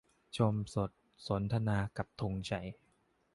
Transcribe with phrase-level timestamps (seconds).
[0.35, 0.91] ชมสด
[1.27, 2.67] สนทนากับธงชัย